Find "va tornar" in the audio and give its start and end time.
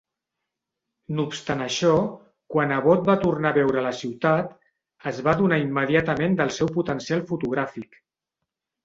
3.09-3.51